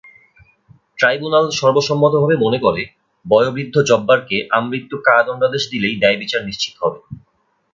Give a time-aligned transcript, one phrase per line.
[0.99, 2.81] Tribunal সর্বসম্মতভাবে মনে করে,
[3.25, 6.99] বয়োবৃদ্ধ জব্বারকে আমৃত্যু কারাদণ্ডাদেশ দিলেই ন্যায়বিচার নিশ্চিত হবে।